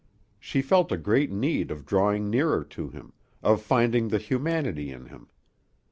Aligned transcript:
She 0.39 0.63
felt 0.63 0.91
a 0.91 0.97
great 0.97 1.29
need 1.31 1.69
of 1.69 1.85
drawing 1.85 2.27
nearer 2.31 2.63
to 2.63 2.89
him, 2.89 3.13
of 3.43 3.61
finding 3.61 4.07
the 4.07 4.17
humanity 4.17 4.91
in 4.91 5.05
him. 5.05 5.27